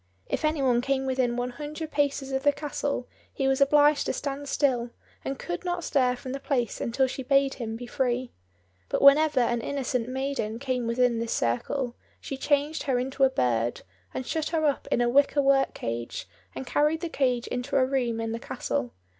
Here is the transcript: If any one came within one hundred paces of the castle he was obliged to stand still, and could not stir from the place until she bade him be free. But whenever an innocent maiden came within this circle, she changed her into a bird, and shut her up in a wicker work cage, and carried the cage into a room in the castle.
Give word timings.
If 0.25 0.43
any 0.43 0.63
one 0.63 0.81
came 0.81 1.05
within 1.05 1.37
one 1.37 1.51
hundred 1.51 1.91
paces 1.91 2.31
of 2.31 2.41
the 2.41 2.51
castle 2.51 3.07
he 3.31 3.47
was 3.47 3.61
obliged 3.61 4.07
to 4.07 4.13
stand 4.13 4.49
still, 4.49 4.89
and 5.23 5.37
could 5.37 5.63
not 5.63 5.83
stir 5.83 6.15
from 6.15 6.31
the 6.31 6.39
place 6.39 6.81
until 6.81 7.05
she 7.05 7.21
bade 7.21 7.53
him 7.53 7.75
be 7.75 7.85
free. 7.85 8.31
But 8.89 9.03
whenever 9.03 9.41
an 9.41 9.61
innocent 9.61 10.09
maiden 10.09 10.57
came 10.57 10.87
within 10.87 11.19
this 11.19 11.33
circle, 11.33 11.95
she 12.19 12.35
changed 12.35 12.81
her 12.89 12.97
into 12.97 13.23
a 13.25 13.29
bird, 13.29 13.83
and 14.11 14.25
shut 14.25 14.49
her 14.49 14.65
up 14.65 14.87
in 14.91 15.01
a 15.01 15.07
wicker 15.07 15.43
work 15.43 15.75
cage, 15.75 16.27
and 16.55 16.65
carried 16.65 17.01
the 17.01 17.07
cage 17.07 17.45
into 17.45 17.75
a 17.77 17.85
room 17.85 18.19
in 18.19 18.31
the 18.31 18.39
castle. 18.39 18.93